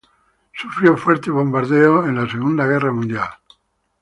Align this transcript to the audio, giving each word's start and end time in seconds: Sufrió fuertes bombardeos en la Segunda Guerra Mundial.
Sufrió 0.51 0.97
fuertes 0.97 1.31
bombardeos 1.31 2.07
en 2.09 2.15
la 2.15 2.27
Segunda 2.27 2.65
Guerra 2.65 2.91
Mundial. 2.91 3.29